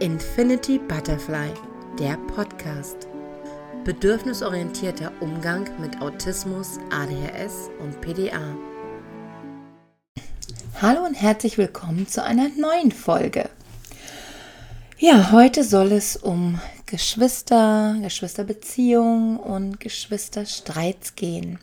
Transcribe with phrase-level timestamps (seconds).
[0.00, 1.52] Infinity Butterfly,
[1.98, 3.08] der Podcast.
[3.84, 8.56] Bedürfnisorientierter Umgang mit Autismus, ADHS und PDA.
[10.82, 13.48] Hallo und herzlich willkommen zu einer neuen Folge.
[14.98, 21.58] Ja, heute soll es um Geschwister, Geschwisterbeziehungen und Geschwisterstreits gehen.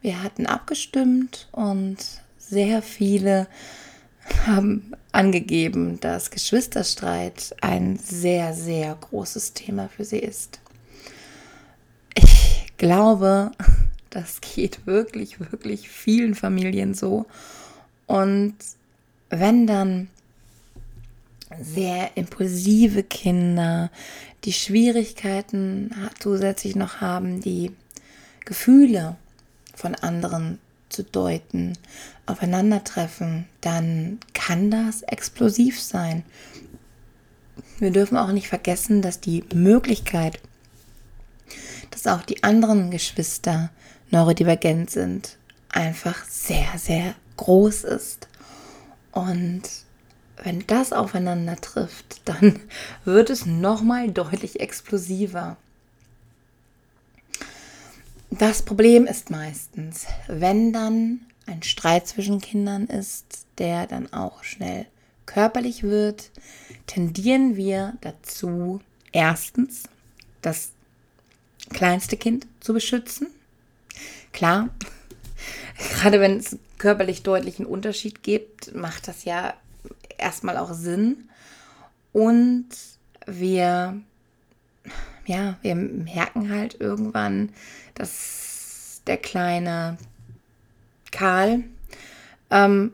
[0.00, 1.98] Wir hatten abgestimmt und
[2.38, 3.46] sehr viele
[4.46, 10.60] haben angegeben, dass Geschwisterstreit ein sehr, sehr großes Thema für sie ist.
[12.14, 13.52] Ich glaube,
[14.10, 17.26] das geht wirklich, wirklich vielen Familien so.
[18.06, 18.54] Und
[19.30, 20.08] wenn dann
[21.60, 23.90] sehr impulsive Kinder,
[24.44, 27.72] die Schwierigkeiten zusätzlich noch haben, die
[28.44, 29.16] Gefühle
[29.74, 30.58] von anderen
[30.88, 31.76] zu deuten,
[32.26, 36.24] aufeinandertreffen, dann kann das explosiv sein.
[37.78, 40.40] Wir dürfen auch nicht vergessen, dass die Möglichkeit,
[41.90, 43.70] dass auch die anderen Geschwister
[44.10, 45.36] neurodivergent sind,
[45.70, 48.28] einfach sehr, sehr groß ist.
[49.12, 49.62] Und
[50.42, 52.60] wenn das aufeinander trifft, dann
[53.04, 55.56] wird es nochmal deutlich explosiver.
[58.30, 64.86] Das Problem ist meistens, wenn dann ein Streit zwischen Kindern ist, der dann auch schnell
[65.24, 66.30] körperlich wird,
[66.86, 68.80] tendieren wir dazu,
[69.12, 69.84] erstens
[70.42, 70.72] das
[71.70, 73.28] kleinste Kind zu beschützen.
[74.32, 74.68] Klar,
[75.92, 79.54] gerade wenn es körperlich deutlichen Unterschied gibt, macht das ja
[80.18, 81.28] erstmal auch Sinn.
[82.12, 82.68] Und
[83.26, 84.00] wir
[85.28, 87.50] ja, wir merken halt irgendwann,
[87.94, 89.98] dass der kleine
[91.12, 91.64] Karl
[92.50, 92.92] ähm,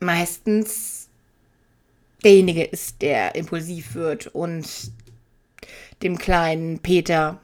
[0.00, 1.08] meistens
[2.24, 4.66] derjenige ist, der impulsiv wird und
[6.02, 7.40] dem kleinen Peter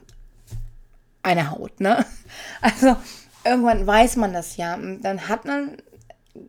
[1.23, 2.05] eine Haut, ne?
[2.61, 2.95] Also
[3.45, 4.77] irgendwann weiß man das ja.
[4.77, 5.77] Dann hat man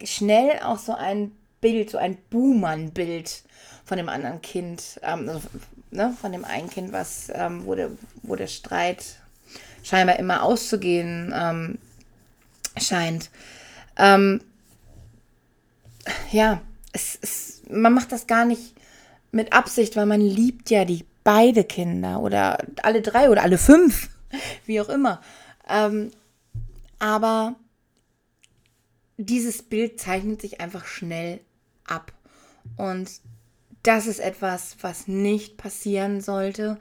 [0.03, 3.45] schnell auch so ein Bild, so ein Buhmann-Bild
[3.85, 5.43] von dem anderen Kind, ähm, also
[5.94, 7.91] ne, von dem einen Kind, was, ähm, wo, der,
[8.22, 9.16] wo der Streit
[9.82, 11.78] scheinbar immer auszugehen ähm,
[12.77, 13.31] scheint.
[13.97, 14.41] Ähm,
[16.32, 16.60] ja,
[16.93, 18.75] es, es, man macht das gar nicht
[19.31, 24.11] mit Absicht, weil man liebt ja die beide Kinder oder alle drei oder alle fünf,
[24.66, 25.21] wie auch immer.
[25.69, 26.11] Ähm,
[26.99, 27.55] aber
[29.16, 31.41] dieses Bild zeichnet sich einfach schnell
[31.87, 32.12] ab.
[32.76, 33.11] Und
[33.84, 36.78] das ist etwas, was nicht passieren sollte,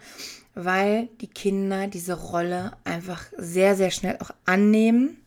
[0.56, 5.18] weil die Kinder diese Rolle einfach sehr, sehr schnell auch annehmen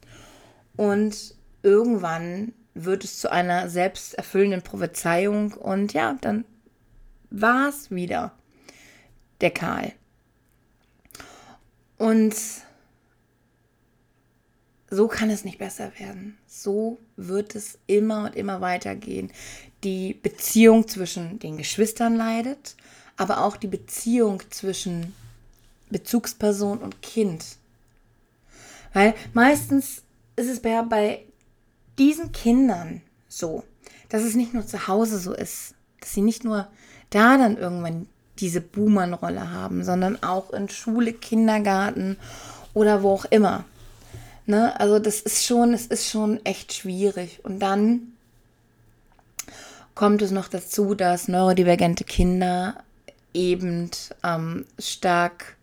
[0.77, 6.45] und irgendwann wird es zu einer selbsterfüllenden Prophezeiung und ja, dann
[7.31, 8.33] war es wieder
[9.41, 9.93] der Karl.
[11.99, 12.35] Und
[14.91, 16.39] so kann es nicht besser werden.
[16.47, 19.33] So wird es immer und immer weitergehen.
[19.87, 22.75] Die Beziehung zwischen den Geschwistern leidet,
[23.17, 25.15] aber auch die Beziehung zwischen
[25.91, 27.45] Bezugsperson und Kind.
[28.93, 30.03] Weil meistens
[30.35, 31.23] ist es bei, bei
[32.01, 33.63] diesen Kindern so,
[34.09, 36.67] dass es nicht nur zu Hause so ist, dass sie nicht nur
[37.11, 38.09] da dann irgendwann
[38.41, 42.17] diese Buhmann-Rolle haben, sondern auch in Schule, Kindergarten
[42.75, 43.65] oder wo auch immer.
[44.47, 44.79] Ne?
[44.81, 47.39] Also das ist schon, es ist schon echt schwierig.
[47.45, 48.16] Und dann
[49.97, 52.77] kommt es noch dazu, dass neurodivergente Kinder
[53.35, 53.91] eben
[54.23, 55.57] ähm, stark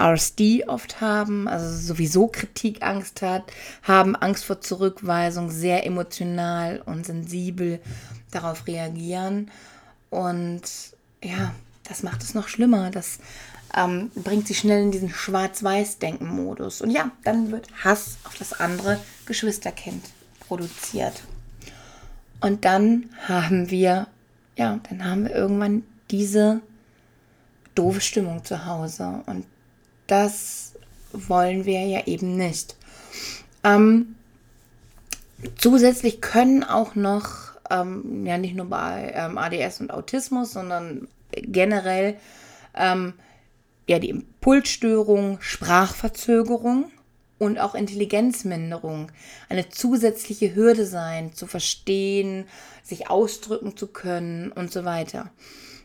[0.00, 3.44] RSD oft haben, also sowieso Kritikangst hat,
[3.82, 7.80] haben Angst vor Zurückweisung, sehr emotional und sensibel
[8.30, 9.50] darauf reagieren.
[10.08, 10.62] Und
[11.22, 11.52] ja,
[11.88, 12.90] das macht es noch schlimmer.
[12.90, 13.18] Das
[13.76, 16.80] ähm, bringt sie schnell in diesen Schwarz-Weiß-Denken-Modus.
[16.80, 20.04] Und ja, dann wird Hass auf das andere Geschwisterkind
[20.46, 21.22] produziert.
[22.40, 24.06] Und dann haben wir,
[24.56, 26.60] ja, dann haben wir irgendwann diese
[27.74, 29.22] doofe Stimmung zu Hause.
[29.26, 29.46] Und
[30.06, 30.74] das
[31.12, 32.76] wollen wir ja eben nicht.
[33.62, 34.16] Ähm,
[35.56, 42.16] zusätzlich können auch noch, ähm, ja nicht nur bei ähm, ADS und Autismus, sondern generell
[42.74, 43.14] ähm,
[43.86, 46.90] ja die Impulsstörung, Sprachverzögerung
[47.40, 49.10] und auch Intelligenzminderung
[49.48, 52.44] eine zusätzliche Hürde sein, zu verstehen,
[52.84, 55.30] sich ausdrücken zu können und so weiter.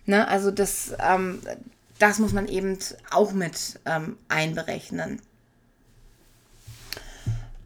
[0.05, 1.39] Ne, also das, ähm,
[1.97, 2.77] das muss man eben
[3.09, 5.21] auch mit ähm, einberechnen.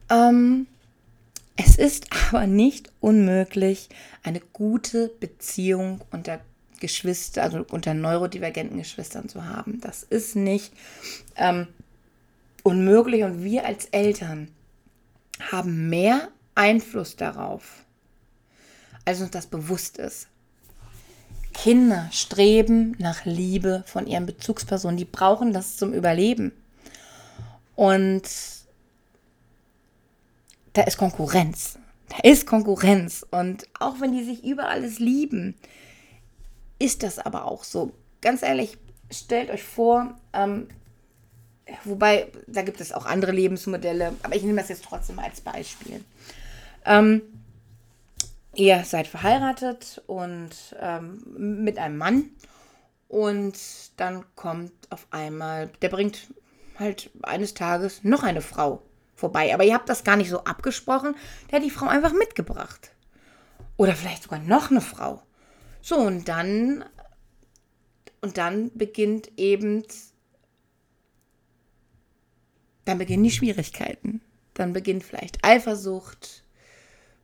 [0.09, 0.67] Ähm,
[1.55, 3.89] Es ist aber nicht unmöglich,
[4.23, 6.39] eine gute Beziehung unter
[6.79, 9.81] Geschwister, also unter neurodivergenten Geschwistern zu haben.
[9.81, 10.71] Das ist nicht
[11.35, 11.67] ähm,
[12.63, 14.49] unmöglich und wir als Eltern
[15.51, 17.85] haben mehr Einfluss darauf,
[19.05, 20.27] als uns das bewusst ist.
[21.53, 24.97] Kinder streben nach Liebe von ihren Bezugspersonen.
[24.97, 26.53] Die brauchen das zum Überleben.
[27.75, 28.23] Und
[30.73, 31.77] da ist Konkurrenz.
[32.09, 33.25] Da ist Konkurrenz.
[33.29, 35.55] Und auch wenn die sich über alles lieben,
[36.77, 37.91] ist das aber auch so.
[38.21, 38.77] Ganz ehrlich,
[39.11, 40.67] stellt euch vor, ähm,
[41.83, 46.03] wobei, da gibt es auch andere Lebensmodelle, aber ich nehme das jetzt trotzdem als Beispiel.
[46.85, 47.21] Ähm,
[48.55, 51.23] ihr seid verheiratet und ähm,
[51.63, 52.29] mit einem Mann
[53.07, 53.57] und
[53.97, 56.27] dann kommt auf einmal, der bringt
[56.77, 58.81] halt eines Tages noch eine Frau
[59.15, 59.53] vorbei.
[59.53, 61.15] Aber ihr habt das gar nicht so abgesprochen.
[61.49, 62.91] Der hat die Frau einfach mitgebracht.
[63.77, 65.21] Oder vielleicht sogar noch eine Frau.
[65.81, 66.85] So, und dann,
[68.21, 69.83] und dann beginnt eben,
[72.89, 74.21] dann beginnen die Schwierigkeiten.
[74.53, 76.43] Dann beginnt vielleicht Eifersucht,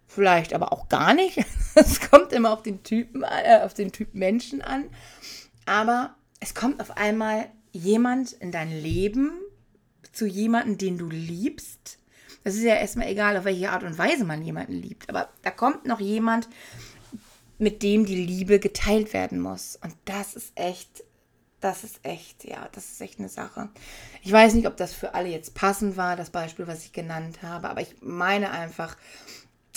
[0.08, 1.44] vielleicht aber auch gar nicht.
[1.78, 4.86] Es kommt immer auf den Typen, äh, auf den Typ Menschen an.
[5.66, 9.32] Aber es kommt auf einmal jemand in dein Leben,
[10.14, 12.00] zu jemandem, den du liebst.
[12.46, 15.10] Das ist ja erstmal egal, auf welche Art und Weise man jemanden liebt.
[15.10, 16.48] Aber da kommt noch jemand,
[17.58, 19.78] mit dem die Liebe geteilt werden muss.
[19.84, 21.04] Und das ist echt,
[21.66, 23.70] das ist echt, ja, das ist echt eine Sache.
[24.22, 27.40] Ich weiß nicht, ob das für alle jetzt passend war, das Beispiel, was ich genannt
[27.42, 28.96] habe, aber ich meine einfach,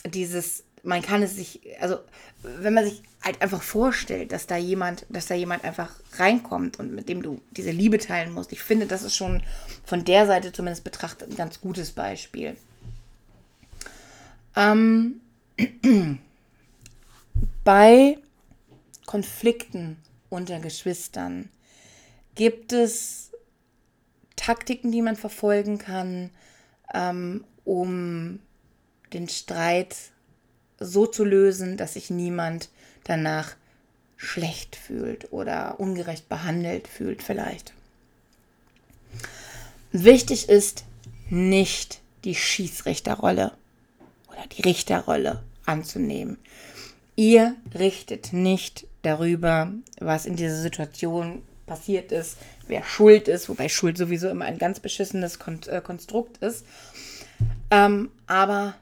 [0.05, 1.99] dieses man kann es sich, also
[2.43, 6.95] wenn man sich halt einfach vorstellt, dass da jemand, dass da jemand einfach reinkommt und
[6.95, 9.43] mit dem du diese Liebe teilen musst, ich finde, das ist schon
[9.85, 12.57] von der Seite zumindest betrachtet ein ganz gutes Beispiel.
[14.57, 15.21] Ähm,
[17.65, 18.19] bei
[19.07, 19.97] Konflikten
[20.29, 21.49] unter Geschwistern
[22.39, 23.33] gibt es
[24.37, 26.31] Taktiken, die man verfolgen kann,
[26.95, 28.39] ähm, um
[29.13, 29.97] den Streit
[30.79, 32.71] so zu lösen, dass sich niemand
[33.03, 33.57] danach
[34.17, 37.75] schlecht fühlt oder ungerecht behandelt fühlt vielleicht.
[39.91, 40.85] Wichtig ist
[41.31, 43.53] nicht die Schießrichterrolle
[44.29, 46.39] oder die Richterrolle anzunehmen.
[47.17, 52.37] Ihr richtet nicht darüber, was in dieser Situation passiert ist,
[52.67, 55.39] wer schuld ist, wobei Schuld sowieso immer ein ganz beschissenes
[55.69, 56.65] äh, Konstrukt ist.
[57.71, 58.75] Ähm, aber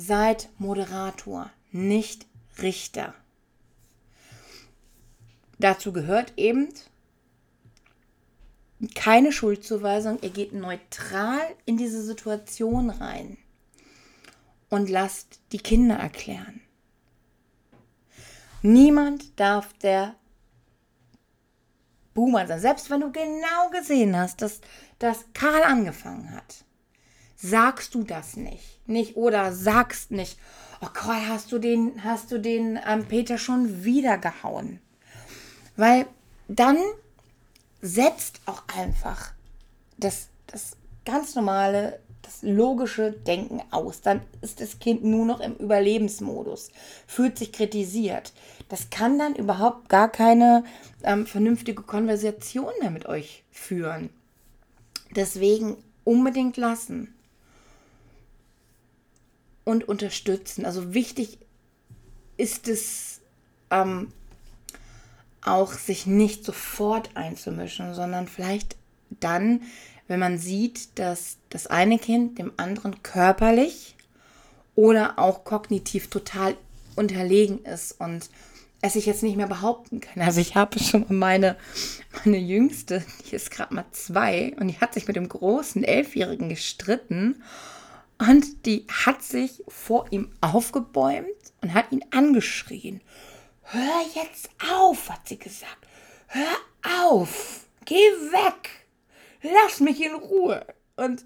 [0.00, 2.24] Seid Moderator, nicht
[2.62, 3.14] Richter.
[5.58, 6.68] Dazu gehört eben
[8.94, 10.20] keine Schuldzuweisung.
[10.22, 13.38] Ihr geht neutral in diese Situation rein
[14.68, 16.60] und lasst die Kinder erklären.
[18.62, 20.14] Niemand darf der
[22.18, 22.60] Boomer sein.
[22.60, 24.60] Selbst wenn du genau gesehen hast, dass,
[24.98, 26.64] dass Karl angefangen hat
[27.40, 28.86] sagst du das nicht.
[28.86, 30.38] Nicht oder sagst nicht,
[30.80, 34.80] oh Gott, hast du den, hast du den ähm, Peter schon wieder gehauen.
[35.76, 36.06] Weil
[36.48, 36.78] dann
[37.80, 39.32] setzt auch einfach
[39.96, 44.02] das, das ganz normale, das logische Denken aus.
[44.02, 46.70] Dann ist das Kind nur noch im Überlebensmodus,
[47.06, 48.32] fühlt sich kritisiert.
[48.68, 50.62] Das kann dann überhaupt gar keine
[51.02, 54.10] ähm, vernünftige Konversation mehr mit euch führen.
[55.16, 57.14] Deswegen unbedingt lassen
[59.64, 60.66] und unterstützen.
[60.66, 61.38] Also wichtig
[62.36, 63.20] ist es
[63.70, 64.12] ähm,
[65.42, 68.76] auch, sich nicht sofort einzumischen, sondern vielleicht
[69.08, 69.62] dann,
[70.08, 73.94] wenn man sieht, dass das eine Kind dem anderen körperlich
[74.74, 76.56] oder auch kognitiv total
[76.96, 78.28] unterlegen ist und
[78.80, 80.22] es sich jetzt nicht mehr behaupten kann.
[80.22, 81.56] Also ich habe schon meine,
[82.24, 86.48] meine Jüngste, die ist gerade mal zwei und die hat sich mit dem großen Elfjährigen
[86.48, 87.42] gestritten
[88.18, 91.26] und die hat sich vor ihm aufgebäumt
[91.60, 93.00] und hat ihn angeschrien.
[93.62, 95.86] Hör jetzt auf, hat sie gesagt.
[96.28, 97.66] Hör auf.
[97.84, 98.77] Geh weg.
[99.42, 100.66] Lass mich in Ruhe.
[100.96, 101.24] Und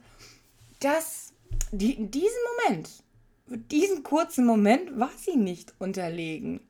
[0.81, 1.33] das,
[1.71, 2.91] die, in diesem Moment,
[3.71, 6.61] diesen kurzen Moment war sie nicht unterlegen.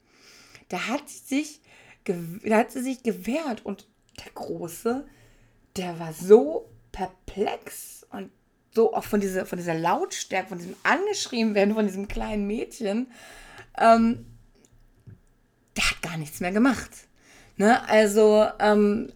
[0.69, 1.61] Da hat sie sich,
[2.05, 3.87] da hat sie sich gewehrt und
[4.25, 5.07] der Große,
[5.77, 8.31] der war so perplex und
[8.75, 13.11] so auch von dieser, von dieser Lautstärke, von diesem angeschrien werden, von diesem kleinen Mädchen,
[13.79, 14.27] ähm,
[15.77, 16.91] der hat gar nichts mehr gemacht.
[17.57, 17.87] Ne?
[17.89, 19.13] Also ähm,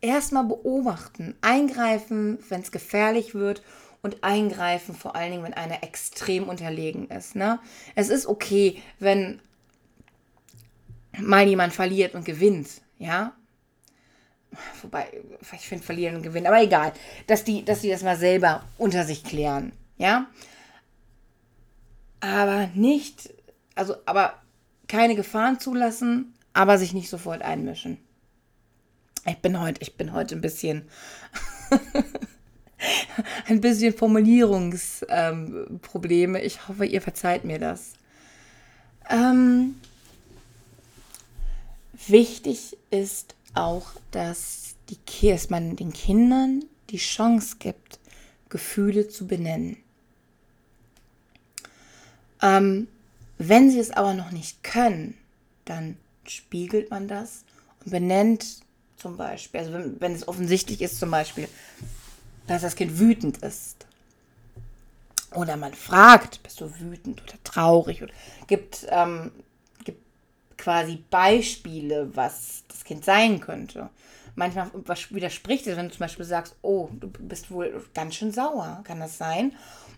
[0.00, 3.62] erstmal beobachten, eingreifen, wenn es gefährlich wird
[4.02, 7.36] und eingreifen, vor allen Dingen, wenn einer extrem unterlegen ist.
[7.36, 7.58] Ne?
[7.94, 9.40] Es ist okay, wenn
[11.18, 13.32] mal jemand verliert und gewinnt, ja.
[14.82, 15.08] Wobei,
[15.52, 16.92] ich finde verlieren und gewinnen, aber egal,
[17.26, 20.26] dass die, dass die das mal selber unter sich klären, ja.
[22.20, 23.34] Aber nicht,
[23.74, 24.34] also, aber
[24.88, 27.98] keine Gefahren zulassen, aber sich nicht sofort einmischen.
[29.26, 30.88] Ich bin heute, ich bin heute ein bisschen,
[33.46, 36.38] ein bisschen Formulierungsprobleme.
[36.38, 37.94] Ähm, ich hoffe, ihr verzeiht mir das.
[39.10, 39.80] Ähm,
[42.06, 47.98] wichtig ist auch, dass, die, dass man den Kindern die Chance gibt,
[48.48, 49.76] Gefühle zu benennen.
[52.42, 52.86] Ähm,
[53.38, 55.18] wenn sie es aber noch nicht können,
[55.64, 57.42] dann spiegelt man das
[57.84, 58.60] und benennt
[58.96, 61.48] zum Beispiel, also wenn, wenn es offensichtlich ist zum Beispiel,
[62.46, 63.86] dass das Kind wütend ist.
[65.34, 68.02] Oder man fragt, bist du wütend oder traurig?
[68.02, 68.12] Oder
[68.46, 69.32] gibt, ähm,
[69.84, 70.00] gibt
[70.56, 73.90] quasi Beispiele, was das Kind sein könnte.
[74.34, 74.70] Manchmal
[75.10, 79.00] widerspricht es, wenn du zum Beispiel sagst, oh, du bist wohl ganz schön sauer, kann
[79.00, 79.52] das sein?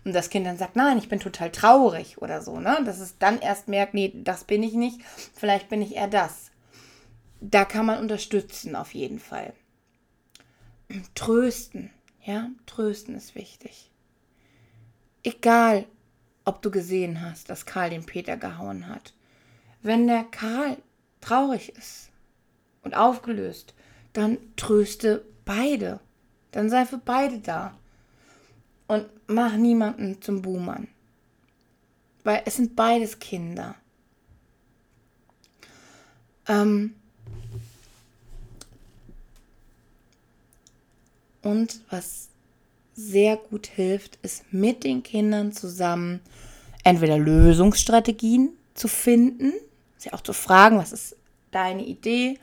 [0.05, 2.81] Und das Kind dann sagt, nein, ich bin total traurig oder so, ne?
[2.85, 5.01] Dass es dann erst merkt, nee, das bin ich nicht,
[5.35, 6.48] vielleicht bin ich eher das.
[7.41, 9.53] Da kann man unterstützen auf jeden Fall.
[11.15, 11.91] Trösten,
[12.23, 13.91] ja, trösten ist wichtig.
[15.23, 15.85] Egal,
[16.45, 19.13] ob du gesehen hast, dass Karl den Peter gehauen hat.
[19.81, 20.77] Wenn der Karl
[21.21, 22.09] traurig ist
[22.81, 23.73] und aufgelöst,
[24.13, 25.99] dann tröste beide.
[26.51, 27.77] Dann sei für beide da
[28.87, 30.87] und mach niemanden zum Buhmann.
[32.23, 33.75] Weil es sind beides Kinder.
[36.47, 36.95] Ähm
[41.49, 42.29] und was
[42.93, 46.19] sehr gut hilft, ist mit den Kindern zusammen
[46.83, 49.53] entweder Lösungsstrategien zu finden,
[49.97, 51.15] sie auch zu fragen, was ist
[51.51, 52.39] deine Idee,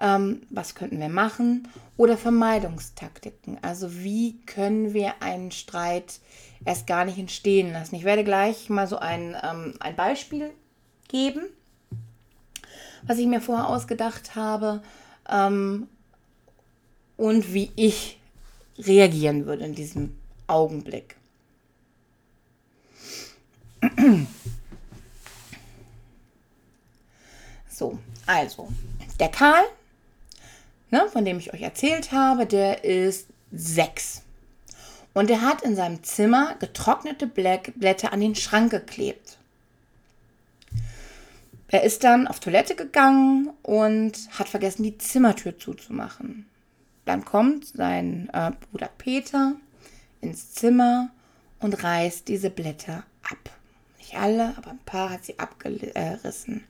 [0.00, 3.58] ähm, was könnten wir machen oder Vermeidungstaktiken.
[3.62, 6.20] Also wie können wir einen Streit
[6.64, 7.94] erst gar nicht entstehen lassen.
[7.94, 10.50] Ich werde gleich mal so ein, ähm, ein Beispiel
[11.08, 11.42] geben,
[13.06, 14.82] was ich mir vorher ausgedacht habe
[15.28, 15.88] ähm,
[17.16, 18.17] und wie ich
[18.78, 20.16] reagieren würde in diesem
[20.46, 21.16] Augenblick.
[27.68, 28.68] So, also,
[29.20, 29.64] der Karl
[30.90, 34.22] ne, von dem ich euch erzählt habe, der ist sechs.
[35.14, 39.36] Und er hat in seinem Zimmer getrocknete Blätter an den Schrank geklebt.
[41.70, 46.46] Er ist dann auf Toilette gegangen und hat vergessen, die Zimmertür zuzumachen.
[47.08, 49.54] Dann kommt sein äh, Bruder Peter
[50.20, 51.08] ins Zimmer
[51.58, 53.50] und reißt diese Blätter ab.
[53.96, 56.64] Nicht alle, aber ein paar hat sie abgerissen.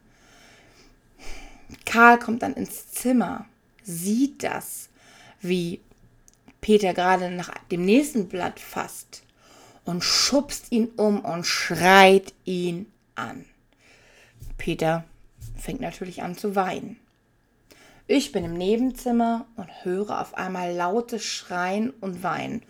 [1.85, 3.47] Karl kommt dann ins Zimmer
[3.83, 4.91] sieht das,
[5.41, 5.81] wie
[6.61, 9.25] Peter gerade nach dem nächsten Blatt fasst
[9.87, 13.45] und schubst ihn um und schreit ihn an.
[14.57, 15.03] Peter
[15.57, 16.97] fängt natürlich an zu weinen.
[18.11, 22.63] Ich bin im Nebenzimmer und höre auf einmal lautes Schreien und Weinen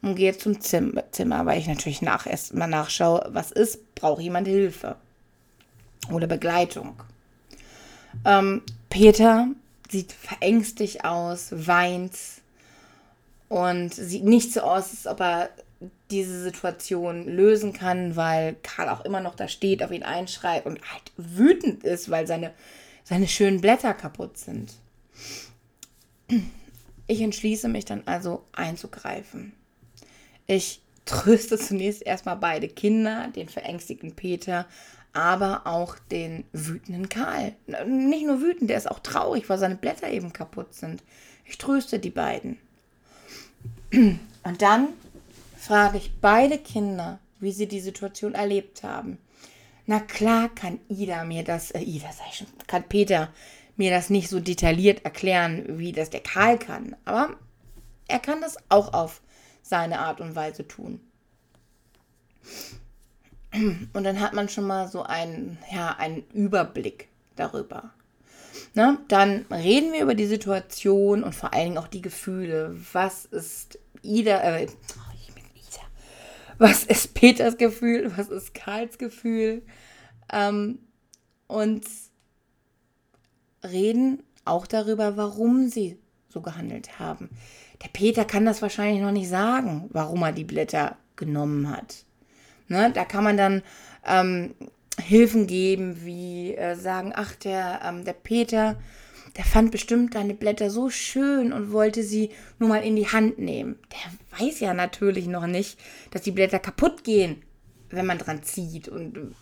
[0.00, 1.04] und gehe zum Zimmer,
[1.44, 4.96] weil ich natürlich nach, erst mal nachschaue, was ist, braucht jemand Hilfe
[6.10, 6.94] oder Begleitung.
[8.24, 9.48] Ähm, Peter
[9.90, 12.14] sieht verängstigt aus, weint
[13.50, 15.50] und sieht nicht so aus, als ob er
[16.10, 20.80] diese Situation lösen kann, weil Karl auch immer noch da steht, auf ihn einschreit und
[20.90, 22.54] halt wütend ist, weil seine,
[23.04, 24.72] seine schönen Blätter kaputt sind.
[27.06, 29.52] Ich entschließe mich dann also einzugreifen.
[30.46, 34.66] Ich tröste zunächst erstmal beide Kinder, den verängstigten Peter,
[35.12, 37.54] aber auch den wütenden Karl.
[37.86, 41.02] Nicht nur wütend, der ist auch traurig, weil seine Blätter eben kaputt sind.
[41.44, 42.58] Ich tröste die beiden.
[43.92, 44.88] Und dann
[45.56, 49.18] frage ich beide Kinder, wie sie die Situation erlebt haben.
[49.86, 53.32] Na klar kann Ida mir das, äh, Ida sag ich schon, kann Peter
[53.76, 56.96] mir das nicht so detailliert erklären, wie das der Karl kann.
[57.04, 57.36] Aber
[58.08, 59.22] er kann das auch auf
[59.62, 61.00] seine Art und Weise tun.
[63.52, 67.90] Und dann hat man schon mal so einen, ja, einen Überblick darüber.
[68.74, 68.98] Ne?
[69.08, 72.76] Dann reden wir über die Situation und vor allen Dingen auch die Gefühle.
[72.92, 75.00] Was ist Ida, äh, oh,
[75.54, 75.82] Ida.
[76.58, 78.12] Was ist Peters Gefühl?
[78.16, 79.62] Was ist Karls Gefühl?
[80.32, 80.78] Ähm,
[81.46, 81.84] und
[83.70, 87.30] reden auch darüber, warum sie so gehandelt haben.
[87.82, 92.04] der Peter kann das wahrscheinlich noch nicht sagen, warum er die Blätter genommen hat.
[92.68, 92.90] Ne?
[92.92, 93.62] Da kann man dann
[94.06, 94.54] ähm,
[95.00, 98.76] Hilfen geben, wie äh, sagen, ach, der, ähm, der Peter,
[99.36, 103.38] der fand bestimmt deine Blätter so schön und wollte sie nur mal in die Hand
[103.38, 103.78] nehmen.
[103.92, 105.78] Der weiß ja natürlich noch nicht,
[106.10, 107.42] dass die Blätter kaputt gehen,
[107.90, 108.88] wenn man dran zieht.
[108.88, 109.34] Und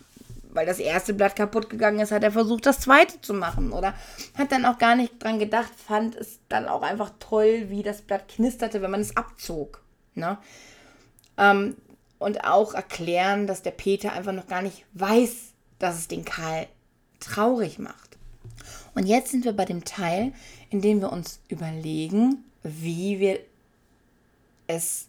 [0.55, 3.71] weil das erste Blatt kaputt gegangen ist, hat er versucht, das zweite zu machen.
[3.71, 3.93] Oder
[4.37, 8.01] hat dann auch gar nicht dran gedacht, fand es dann auch einfach toll, wie das
[8.01, 9.83] Blatt knisterte, wenn man es abzog.
[10.15, 10.37] Ne?
[11.37, 11.75] Ähm,
[12.17, 16.67] und auch erklären, dass der Peter einfach noch gar nicht weiß, dass es den Karl
[17.19, 18.17] traurig macht.
[18.95, 20.31] Und jetzt sind wir bei dem Teil,
[20.69, 23.39] in dem wir uns überlegen, wie wir
[24.67, 25.07] es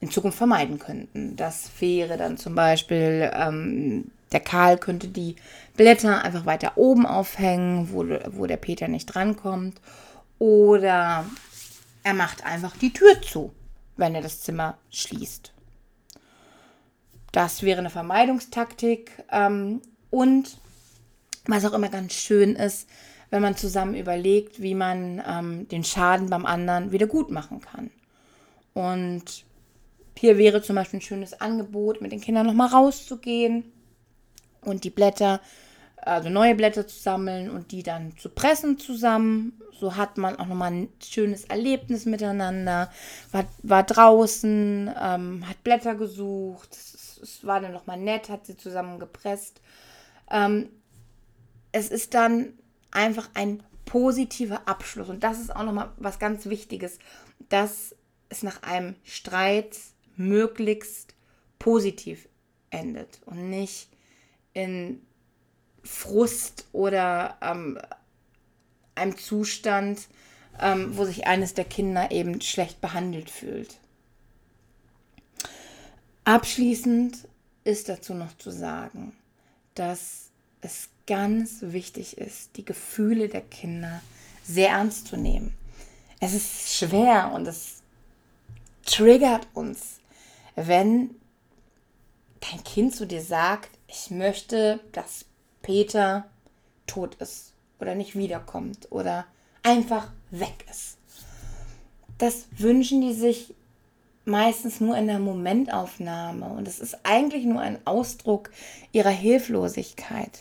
[0.00, 1.36] in Zukunft vermeiden könnten.
[1.36, 5.36] Das wäre dann zum Beispiel, ähm, der Karl könnte die
[5.76, 9.80] Blätter einfach weiter oben aufhängen, wo, wo der Peter nicht drankommt.
[10.38, 11.24] Oder
[12.02, 13.52] er macht einfach die Tür zu,
[13.96, 15.52] wenn er das Zimmer schließt.
[17.32, 19.10] Das wäre eine Vermeidungstaktik.
[19.30, 20.58] Ähm, und
[21.46, 22.88] was auch immer ganz schön ist,
[23.30, 27.90] wenn man zusammen überlegt, wie man ähm, den Schaden beim anderen wieder gut machen kann.
[28.74, 29.44] Und
[30.16, 33.64] hier wäre zum Beispiel ein schönes Angebot, mit den Kindern nochmal rauszugehen
[34.62, 35.40] und die Blätter,
[35.96, 39.60] also neue Blätter zu sammeln und die dann zu pressen zusammen.
[39.78, 42.90] So hat man auch nochmal ein schönes Erlebnis miteinander,
[43.32, 48.56] war, war draußen, ähm, hat Blätter gesucht, es, es war dann nochmal nett, hat sie
[48.56, 49.60] zusammen gepresst.
[50.30, 50.68] Ähm,
[51.72, 52.54] es ist dann
[52.90, 55.08] einfach ein positiver Abschluss.
[55.08, 56.98] Und das ist auch nochmal was ganz Wichtiges,
[57.48, 57.96] dass
[58.28, 59.76] es nach einem Streit
[60.16, 61.14] möglichst
[61.58, 62.28] positiv
[62.70, 63.89] endet und nicht
[64.52, 65.00] in
[65.82, 67.78] Frust oder ähm,
[68.94, 70.08] einem Zustand,
[70.60, 73.78] ähm, wo sich eines der Kinder eben schlecht behandelt fühlt.
[76.24, 77.26] Abschließend
[77.64, 79.16] ist dazu noch zu sagen,
[79.74, 80.30] dass
[80.60, 84.02] es ganz wichtig ist, die Gefühle der Kinder
[84.44, 85.54] sehr ernst zu nehmen.
[86.20, 87.82] Es ist schwer und es
[88.84, 90.00] triggert uns,
[90.54, 91.10] wenn
[92.40, 95.24] dein Kind zu dir sagt, ich möchte, dass
[95.62, 96.24] Peter
[96.86, 99.26] tot ist oder nicht wiederkommt oder
[99.62, 100.96] einfach weg ist.
[102.18, 103.54] Das wünschen die sich
[104.24, 108.50] meistens nur in der Momentaufnahme und es ist eigentlich nur ein Ausdruck
[108.92, 110.38] ihrer Hilflosigkeit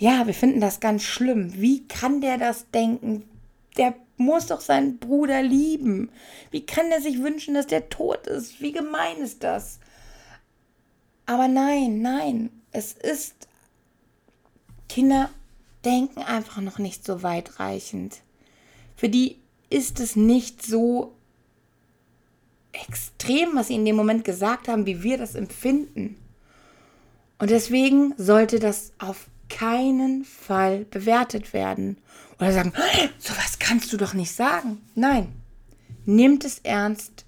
[0.00, 1.52] ja, wir finden das ganz schlimm.
[1.60, 3.28] Wie kann der das denken?
[3.76, 6.08] Der muss doch seinen Bruder lieben.
[6.50, 8.62] Wie kann er sich wünschen, dass der tot ist?
[8.62, 9.78] Wie gemein ist das?
[11.30, 13.46] Aber nein, nein, es ist.
[14.88, 15.30] Kinder
[15.84, 18.16] denken einfach noch nicht so weitreichend.
[18.96, 19.36] Für die
[19.68, 21.14] ist es nicht so
[22.72, 26.16] extrem, was sie in dem Moment gesagt haben, wie wir das empfinden.
[27.38, 31.96] Und deswegen sollte das auf keinen Fall bewertet werden.
[32.40, 32.72] Oder sagen,
[33.20, 34.80] sowas kannst du doch nicht sagen.
[34.96, 35.28] Nein,
[36.06, 37.24] nimmt es ernst,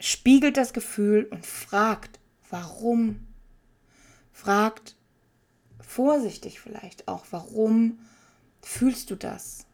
[0.00, 2.17] spiegelt das Gefühl und fragt,
[2.50, 3.26] warum.
[4.32, 4.94] Fragt
[5.80, 7.98] vorsichtig vielleicht auch, warum
[8.62, 9.66] fühlst du das?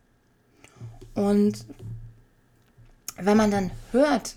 [1.15, 1.67] Und
[3.17, 4.37] wenn man dann hört,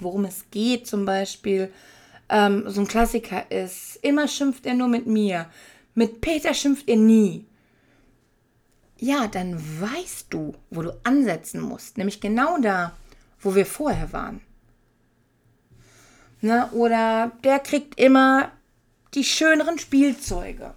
[0.00, 1.72] worum es geht, zum Beispiel,
[2.28, 5.46] ähm, so ein Klassiker ist, immer schimpft er nur mit mir,
[5.94, 7.46] mit Peter schimpft ihr nie.
[8.98, 11.96] Ja, dann weißt du, wo du ansetzen musst.
[11.96, 12.94] Nämlich genau da,
[13.40, 14.42] wo wir vorher waren.
[16.42, 18.50] Na, oder der kriegt immer
[19.14, 20.74] die schöneren Spielzeuge.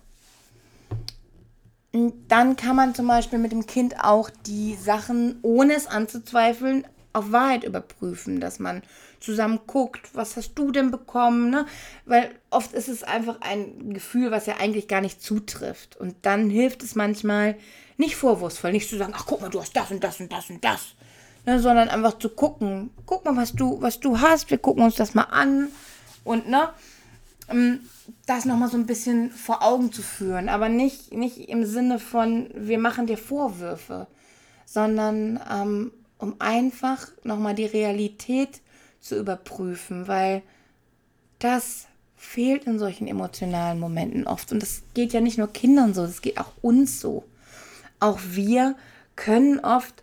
[1.94, 6.86] Und dann kann man zum Beispiel mit dem Kind auch die Sachen, ohne es anzuzweifeln,
[7.14, 8.82] auf Wahrheit überprüfen, dass man
[9.20, 11.66] zusammen guckt, was hast du denn bekommen, ne?
[12.06, 15.96] Weil oft ist es einfach ein Gefühl, was ja eigentlich gar nicht zutrifft.
[15.96, 17.56] Und dann hilft es manchmal,
[17.98, 20.50] nicht vorwurfsvoll, nicht zu sagen, ach guck mal, du hast das und das und das
[20.50, 20.96] und das,
[21.46, 21.60] ne?
[21.60, 25.14] sondern einfach zu gucken, guck mal, was du, was du hast, wir gucken uns das
[25.14, 25.70] mal an
[26.24, 26.70] und ne,
[27.50, 27.82] ähm,
[28.26, 32.50] das nochmal so ein bisschen vor Augen zu führen, aber nicht, nicht im Sinne von,
[32.54, 34.08] wir machen dir Vorwürfe,
[34.66, 38.62] sondern ähm, um einfach nochmal die Realität
[39.00, 40.42] zu überprüfen, weil
[41.40, 44.52] das fehlt in solchen emotionalen Momenten oft.
[44.52, 47.26] Und das geht ja nicht nur Kindern so, das geht auch uns so.
[48.00, 48.76] Auch wir
[49.16, 50.03] können oft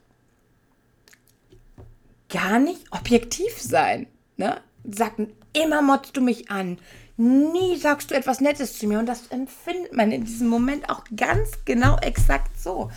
[2.31, 4.07] gar nicht objektiv sein.
[4.37, 4.61] Ne?
[4.85, 6.79] Sagen, immer motzt du mich an.
[7.17, 8.99] Nie sagst du etwas Nettes zu mir.
[8.99, 12.91] Und das empfindet man in diesem Moment auch ganz genau exakt so.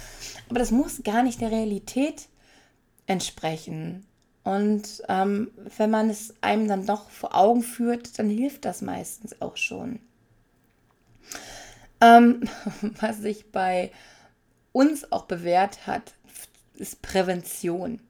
[0.50, 2.30] Aber das muss gar nicht der Realität
[3.06, 4.06] entsprechen.
[4.44, 9.42] Und ähm, wenn man es einem dann doch vor Augen führt, dann hilft das meistens
[9.42, 10.00] auch schon.
[12.02, 12.42] Ähm,
[12.82, 13.92] was sich bei
[14.74, 16.14] uns auch bewährt hat,
[16.76, 18.02] ist Prävention.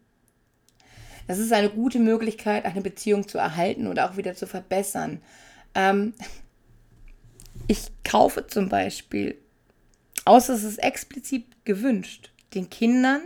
[1.28, 5.22] Das ist eine gute Möglichkeit, eine Beziehung zu erhalten oder auch wieder zu verbessern.
[5.76, 6.14] Ähm,
[7.68, 9.38] ich kaufe zum Beispiel,
[10.26, 13.22] außer es ist explizit gewünscht, den Kindern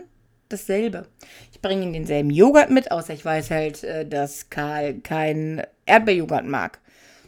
[0.49, 1.07] dasselbe.
[1.51, 6.45] Ich bringe ihnen denselben Joghurt mit, außer ich weiß halt, äh, dass Karl keinen Erdbeerjoghurt
[6.45, 6.79] mag.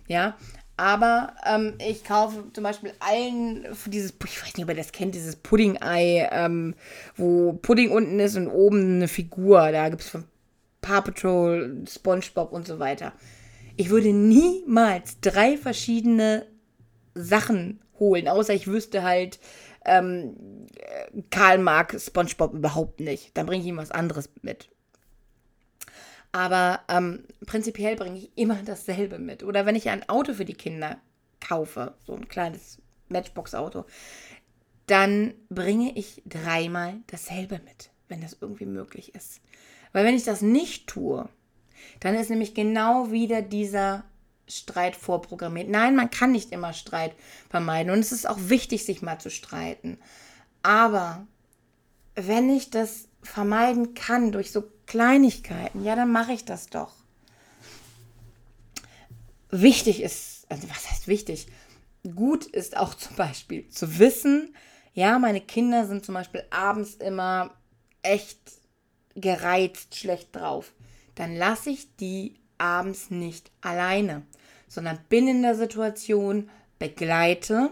[0.08, 0.38] Ja,
[0.78, 5.14] aber ähm, ich kaufe zum Beispiel allen dieses, ich weiß nicht, ob ihr das kennt,
[5.14, 6.74] dieses Pudding-Ei, ähm,
[7.18, 9.74] wo Pudding unten ist und oben eine Figur.
[9.74, 10.24] Da gibt es von
[10.82, 13.14] Paw Patrol, SpongeBob und so weiter.
[13.76, 16.46] Ich würde niemals drei verschiedene
[17.16, 19.40] Sachen holen, außer ich wüsste halt,
[19.86, 20.68] ähm,
[21.30, 23.36] Karl mag SpongeBob überhaupt nicht.
[23.38, 24.70] Dann bringe ich ihm was anderes mit.
[26.32, 29.44] Aber ähm, prinzipiell bringe ich immer dasselbe mit.
[29.44, 30.98] Oder wenn ich ein Auto für die Kinder
[31.40, 33.86] kaufe, so ein kleines Matchbox-Auto,
[34.86, 39.42] dann bringe ich dreimal dasselbe mit, wenn das irgendwie möglich ist.
[39.92, 41.28] Weil wenn ich das nicht tue,
[42.00, 44.04] dann ist nämlich genau wieder dieser
[44.48, 45.70] Streit vorprogrammiert.
[45.70, 47.14] Nein, man kann nicht immer Streit
[47.50, 50.00] vermeiden und es ist auch wichtig, sich mal zu streiten.
[50.64, 51.28] Aber
[52.16, 56.94] wenn ich das vermeiden kann durch so Kleinigkeiten, ja, dann mache ich das doch.
[59.52, 61.48] Wichtig ist, also was heißt wichtig?
[62.16, 64.56] Gut ist auch zum Beispiel zu wissen,
[64.94, 67.52] ja, meine Kinder sind zum Beispiel abends immer
[68.02, 68.40] echt
[69.22, 70.74] gereizt, schlecht drauf.
[71.16, 74.24] Dann lasse ich die abends nicht alleine,
[74.68, 77.72] sondern bin in der Situation, begleite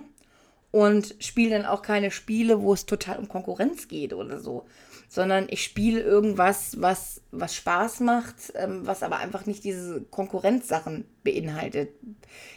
[0.71, 4.65] und spiele dann auch keine Spiele, wo es total um Konkurrenz geht oder so,
[5.07, 11.05] sondern ich spiele irgendwas, was, was Spaß macht, ähm, was aber einfach nicht diese Konkurrenzsachen
[11.23, 11.91] beinhaltet.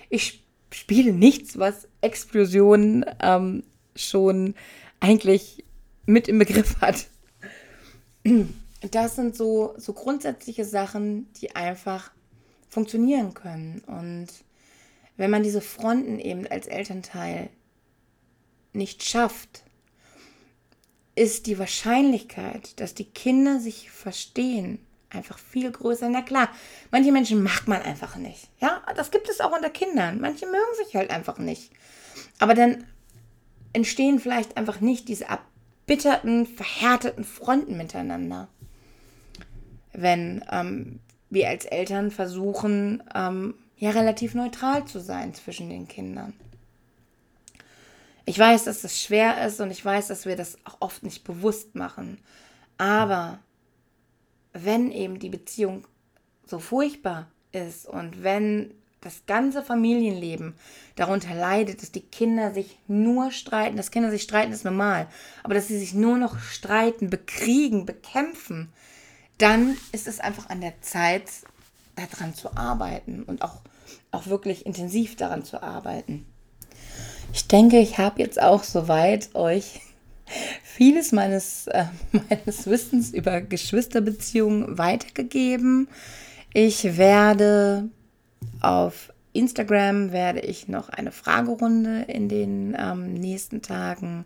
[0.09, 3.62] Ich spiele nichts, was Explosionen ähm,
[3.94, 4.55] schon
[4.98, 5.64] eigentlich
[6.07, 7.07] mit im Begriff hat.
[8.80, 12.10] Das sind so, so grundsätzliche Sachen, die einfach
[12.68, 13.82] funktionieren können.
[13.86, 14.28] Und
[15.16, 17.50] wenn man diese Fronten eben als Elternteil
[18.72, 19.64] nicht schafft,
[21.14, 24.78] ist die Wahrscheinlichkeit, dass die Kinder sich verstehen,
[25.10, 26.08] einfach viel größer.
[26.08, 26.48] Na klar,
[26.90, 28.48] manche Menschen mag man einfach nicht.
[28.60, 30.20] Ja, das gibt es auch unter Kindern.
[30.20, 31.72] Manche mögen sich halt einfach nicht.
[32.38, 32.86] Aber dann
[33.72, 38.48] entstehen vielleicht einfach nicht diese erbitterten, verhärteten Fronten miteinander.
[39.92, 41.00] Wenn ähm,
[41.31, 46.35] wir als Eltern versuchen, ähm, ja relativ neutral zu sein zwischen den Kindern.
[48.26, 51.24] Ich weiß, dass das schwer ist und ich weiß, dass wir das auch oft nicht
[51.24, 52.18] bewusst machen.
[52.79, 53.38] Aber
[54.53, 55.87] wenn eben die Beziehung
[56.46, 60.55] so furchtbar ist und wenn das ganze Familienleben
[60.96, 65.07] darunter leidet, dass die Kinder sich nur streiten, dass Kinder sich streiten ist normal,
[65.42, 68.70] aber dass sie sich nur noch streiten, bekriegen, bekämpfen,
[69.40, 71.24] dann ist es einfach an der Zeit,
[71.96, 73.61] daran zu arbeiten und auch,
[74.11, 76.26] auch wirklich intensiv daran zu arbeiten.
[77.33, 79.81] Ich denke, ich habe jetzt auch soweit euch
[80.62, 85.88] vieles meines, äh, meines Wissens über Geschwisterbeziehungen weitergegeben.
[86.53, 87.88] Ich werde
[88.61, 94.24] auf Instagram werde ich noch eine Fragerunde in den ähm, nächsten Tagen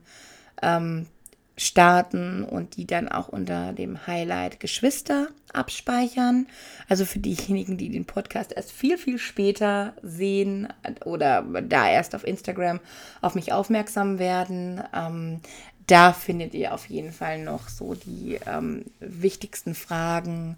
[0.63, 1.07] ähm,
[1.57, 6.47] starten und die dann auch unter dem Highlight Geschwister abspeichern.
[6.89, 10.69] Also für diejenigen, die den Podcast erst viel, viel später sehen
[11.05, 12.81] oder da erst auf Instagram
[13.21, 15.41] auf mich aufmerksam werden, ähm,
[15.87, 20.57] da findet ihr auf jeden Fall noch so die ähm, wichtigsten Fragen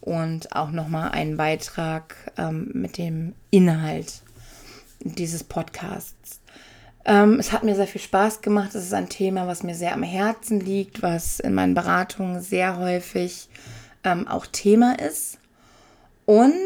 [0.00, 4.22] und auch nochmal einen Beitrag ähm, mit dem Inhalt
[5.00, 6.40] dieses Podcasts.
[7.04, 8.74] Ähm, es hat mir sehr viel Spaß gemacht.
[8.74, 12.78] Es ist ein Thema, was mir sehr am Herzen liegt, was in meinen Beratungen sehr
[12.78, 13.48] häufig
[14.04, 15.38] ähm, auch Thema ist.
[16.26, 16.62] Und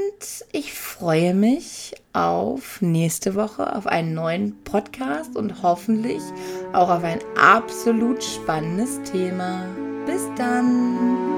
[0.53, 6.22] ich freue mich auf nächste Woche, auf einen neuen Podcast und hoffentlich
[6.72, 9.66] auch auf ein absolut spannendes Thema.
[10.07, 11.38] Bis dann!